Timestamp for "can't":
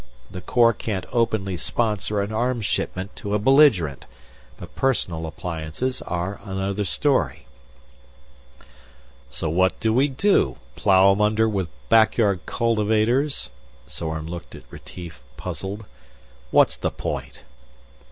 0.73-1.05